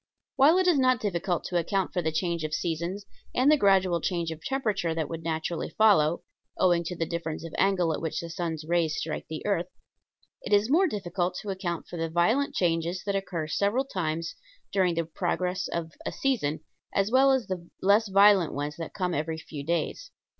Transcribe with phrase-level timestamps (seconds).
[0.35, 3.05] While it is not difficult to account for the change of seasons
[3.35, 6.23] and the gradual change of temperature that would naturally follow
[6.57, 9.67] owing to the difference of angle at which the sun's rays strike the earth
[10.41, 14.33] it is more difficult to account for the violent changes that occur several times
[14.71, 16.61] during the progress of a season,
[16.91, 20.09] as well as the less violent ones that come every few days.